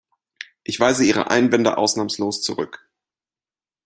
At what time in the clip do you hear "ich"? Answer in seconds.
0.63-0.79